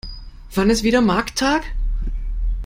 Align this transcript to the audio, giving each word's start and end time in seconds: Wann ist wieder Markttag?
Wann 0.55 0.71
ist 0.71 0.81
wieder 0.81 0.99
Markttag? 1.01 1.61